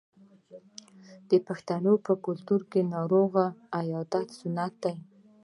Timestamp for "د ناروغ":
2.83-3.33